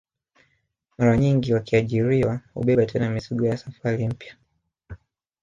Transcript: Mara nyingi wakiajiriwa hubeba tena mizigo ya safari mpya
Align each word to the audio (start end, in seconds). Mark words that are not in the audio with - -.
Mara 0.97 1.17
nyingi 1.17 1.53
wakiajiriwa 1.53 2.39
hubeba 2.53 2.85
tena 2.85 3.09
mizigo 3.09 3.45
ya 3.45 3.57
safari 3.57 4.07
mpya 4.07 4.35